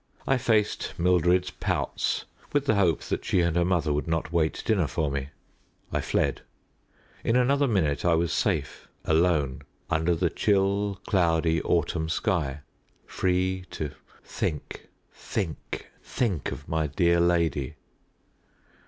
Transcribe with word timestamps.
I 0.25 0.37
faced 0.39 0.95
Mildred's 0.97 1.51
pouts 1.51 2.25
with 2.53 2.65
the 2.65 2.73
hope 2.73 3.01
that 3.01 3.23
she 3.23 3.41
and 3.41 3.55
her 3.55 3.63
mother 3.63 3.93
would 3.93 4.07
not 4.07 4.33
wait 4.33 4.63
dinner 4.65 4.87
for 4.87 5.11
me. 5.11 5.29
I 5.93 6.01
fled. 6.01 6.41
In 7.23 7.35
another 7.35 7.67
minute 7.67 8.03
I 8.03 8.15
was 8.15 8.33
safe, 8.33 8.87
alone, 9.05 9.61
under 9.91 10.15
the 10.15 10.31
chill, 10.31 10.99
cloudy 11.05 11.61
autumn 11.61 12.09
sky 12.09 12.61
free 13.05 13.65
to 13.69 13.91
think, 14.23 14.87
think, 15.13 15.85
think 16.01 16.51
of 16.51 16.67
my 16.67 16.87
dear 16.87 17.19
lady. 17.19 17.75